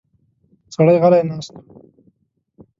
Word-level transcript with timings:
سړی 0.75 0.97
غلی 1.01 1.21
ناست 1.29 1.53
و. 1.55 1.59